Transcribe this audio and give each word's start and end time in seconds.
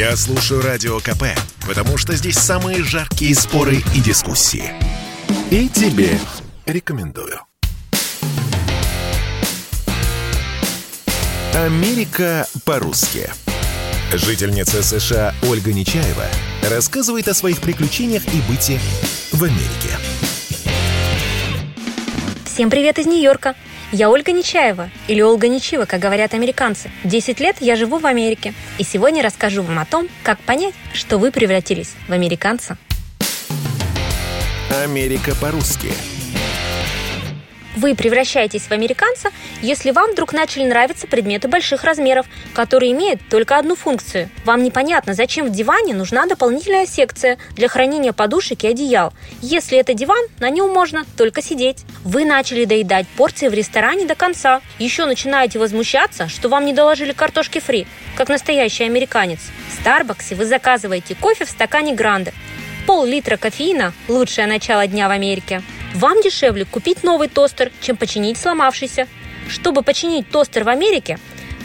Я 0.00 0.16
слушаю 0.16 0.62
Радио 0.62 0.98
КП, 0.98 1.24
потому 1.68 1.98
что 1.98 2.14
здесь 2.14 2.38
самые 2.38 2.82
жаркие 2.82 3.34
споры 3.34 3.82
и 3.94 4.00
дискуссии. 4.00 4.72
И 5.50 5.68
тебе 5.68 6.18
рекомендую. 6.64 7.38
Америка 11.54 12.46
по-русски. 12.64 13.30
Жительница 14.10 14.82
США 14.82 15.34
Ольга 15.42 15.70
Нечаева 15.70 16.24
рассказывает 16.70 17.28
о 17.28 17.34
своих 17.34 17.60
приключениях 17.60 18.22
и 18.32 18.40
быте 18.48 18.80
в 19.32 19.44
Америке. 19.44 19.98
Всем 22.46 22.70
привет 22.70 22.98
из 22.98 23.04
Нью-Йорка! 23.04 23.54
Я 23.92 24.08
Ольга 24.08 24.30
Нечаева, 24.30 24.88
или 25.08 25.20
Ольга 25.20 25.48
Нечива, 25.48 25.84
как 25.84 25.98
говорят 25.98 26.32
американцы. 26.32 26.92
Десять 27.02 27.40
лет 27.40 27.56
я 27.58 27.74
живу 27.74 27.98
в 27.98 28.06
Америке, 28.06 28.54
и 28.78 28.84
сегодня 28.84 29.20
расскажу 29.20 29.62
вам 29.62 29.80
о 29.80 29.84
том, 29.84 30.08
как 30.22 30.38
понять, 30.38 30.74
что 30.92 31.18
вы 31.18 31.32
превратились 31.32 31.94
в 32.06 32.12
американца. 32.12 32.78
Америка 34.84 35.34
по-русски. 35.40 35.88
Вы 37.76 37.94
превращаетесь 37.94 38.62
в 38.62 38.72
американца, 38.72 39.30
если 39.62 39.92
вам 39.92 40.12
вдруг 40.12 40.32
начали 40.32 40.64
нравиться 40.64 41.06
предметы 41.06 41.46
больших 41.46 41.84
размеров, 41.84 42.26
которые 42.52 42.92
имеют 42.92 43.20
только 43.28 43.56
одну 43.56 43.76
функцию. 43.76 44.28
Вам 44.44 44.64
непонятно, 44.64 45.14
зачем 45.14 45.46
в 45.46 45.52
диване 45.52 45.94
нужна 45.94 46.26
дополнительная 46.26 46.86
секция 46.86 47.38
для 47.52 47.68
хранения 47.68 48.12
подушек 48.12 48.64
и 48.64 48.68
одеял. 48.68 49.12
Если 49.40 49.78
это 49.78 49.94
диван, 49.94 50.24
на 50.40 50.50
нем 50.50 50.70
можно 50.70 51.04
только 51.16 51.42
сидеть. 51.42 51.84
Вы 52.04 52.24
начали 52.24 52.64
доедать 52.64 53.06
порции 53.16 53.48
в 53.48 53.54
ресторане 53.54 54.04
до 54.04 54.16
конца. 54.16 54.60
Еще 54.78 55.06
начинаете 55.06 55.58
возмущаться, 55.58 56.28
что 56.28 56.48
вам 56.48 56.64
не 56.64 56.72
доложили 56.72 57.12
картошки 57.12 57.60
фри, 57.60 57.86
как 58.16 58.28
настоящий 58.28 58.84
американец. 58.84 59.40
В 59.68 59.80
Старбаксе 59.80 60.34
вы 60.34 60.44
заказываете 60.44 61.14
кофе 61.14 61.44
в 61.44 61.50
стакане 61.50 61.94
гранды. 61.94 62.32
Пол-литра 62.86 63.36
кофеина– 63.36 63.92
лучшее 64.08 64.48
начало 64.48 64.86
дня 64.86 65.06
в 65.06 65.12
Америке. 65.12 65.62
Вам 65.94 66.22
дешевле 66.22 66.64
купить 66.64 67.02
новый 67.02 67.28
тостер, 67.28 67.72
чем 67.80 67.96
починить 67.96 68.38
сломавшийся. 68.38 69.08
Чтобы 69.48 69.82
починить 69.82 70.30
тостер 70.30 70.62
в 70.62 70.68
Америке, 70.68 71.18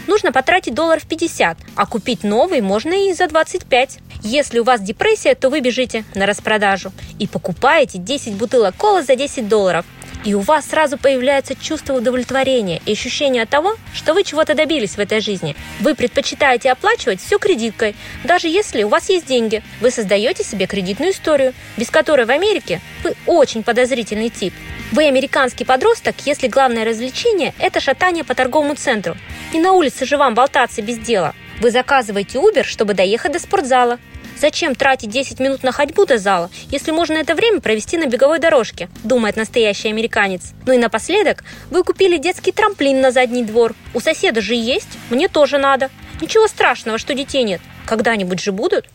нужно 0.08 0.32
потратить 0.32 0.74
долларов 0.74 1.06
50, 1.06 1.56
а 1.76 1.86
купить 1.86 2.24
новый 2.24 2.60
можно 2.60 3.08
и 3.08 3.12
за 3.12 3.28
25. 3.28 3.98
Если 4.22 4.58
у 4.58 4.64
вас 4.64 4.80
депрессия, 4.80 5.36
то 5.36 5.48
вы 5.48 5.60
бежите 5.60 6.04
на 6.16 6.26
распродажу 6.26 6.90
и 7.20 7.28
покупаете 7.28 7.98
10 7.98 8.34
бутылок 8.34 8.74
колы 8.76 9.02
за 9.02 9.14
10 9.14 9.48
долларов 9.48 9.86
и 10.26 10.34
у 10.34 10.40
вас 10.40 10.66
сразу 10.66 10.98
появляется 10.98 11.54
чувство 11.54 11.94
удовлетворения 11.94 12.82
и 12.84 12.92
ощущение 12.92 13.46
того, 13.46 13.76
что 13.94 14.12
вы 14.12 14.24
чего-то 14.24 14.54
добились 14.54 14.96
в 14.96 14.98
этой 14.98 15.20
жизни. 15.20 15.54
Вы 15.78 15.94
предпочитаете 15.94 16.72
оплачивать 16.72 17.20
все 17.20 17.38
кредиткой, 17.38 17.94
даже 18.24 18.48
если 18.48 18.82
у 18.82 18.88
вас 18.88 19.08
есть 19.08 19.26
деньги. 19.26 19.62
Вы 19.80 19.92
создаете 19.92 20.42
себе 20.42 20.66
кредитную 20.66 21.12
историю, 21.12 21.54
без 21.76 21.90
которой 21.90 22.26
в 22.26 22.30
Америке 22.30 22.80
вы 23.04 23.14
очень 23.24 23.62
подозрительный 23.62 24.28
тип. 24.28 24.52
Вы 24.90 25.06
американский 25.06 25.64
подросток, 25.64 26.16
если 26.24 26.48
главное 26.48 26.84
развлечение– 26.84 27.54
это 27.60 27.78
шатание 27.80 28.24
по 28.24 28.34
торговому 28.34 28.74
центру. 28.74 29.16
Не 29.52 29.60
на 29.60 29.72
улице 29.72 30.06
же 30.06 30.16
вам 30.16 30.34
болтаться 30.34 30.82
без 30.82 30.98
дела. 30.98 31.34
Вы 31.60 31.70
заказываете 31.70 32.38
Uber, 32.38 32.64
чтобы 32.64 32.94
доехать 32.94 33.32
до 33.32 33.38
спортзала. 33.38 33.98
Зачем 34.38 34.74
тратить 34.74 35.10
10 35.10 35.40
минут 35.40 35.62
на 35.62 35.72
ходьбу 35.72 36.04
до 36.04 36.18
зала, 36.18 36.50
если 36.70 36.90
можно 36.90 37.14
это 37.14 37.34
время 37.34 37.60
провести 37.60 37.96
на 37.96 38.06
беговой 38.06 38.38
дорожке, 38.38 38.88
думает 39.02 39.36
настоящий 39.36 39.88
американец. 39.88 40.52
Ну 40.66 40.72
и 40.74 40.78
напоследок, 40.78 41.42
вы 41.70 41.82
купили 41.82 42.18
детский 42.18 42.52
трамплин 42.52 43.00
на 43.00 43.10
задний 43.10 43.44
двор. 43.44 43.74
У 43.94 44.00
соседа 44.00 44.40
же 44.40 44.54
есть, 44.54 44.98
мне 45.10 45.28
тоже 45.28 45.58
надо. 45.58 45.90
Ничего 46.20 46.46
страшного, 46.48 46.98
что 46.98 47.14
детей 47.14 47.44
нет. 47.44 47.60
Когда-нибудь 47.86 48.40
же 48.40 48.52
будут. 48.52 48.86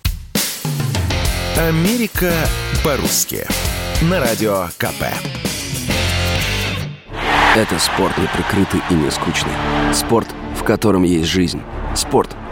Америка 1.57 2.31
по-русски. 2.83 3.45
На 4.01 4.19
радио 4.19 4.67
КП. 4.77 5.03
Это 7.55 7.79
спорт 7.79 8.17
не 8.17 8.27
прикрытый 8.27 8.81
и 8.89 8.93
не 8.93 9.11
скучный. 9.11 9.51
Спорт, 9.93 10.27
в 10.55 10.63
котором 10.63 11.03
есть 11.03 11.27
жизнь. 11.27 11.61
Спорт, 11.95 12.35